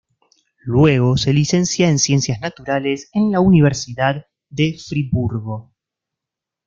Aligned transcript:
Luego 0.65 1.15
se 1.15 1.31
licencia 1.31 1.87
en 1.87 1.99
Ciencias 1.99 2.41
Naturales 2.41 3.11
en 3.13 3.31
la 3.31 3.39
Universidad 3.39 4.25
de 4.49 4.73
Friburgo. 4.83 5.75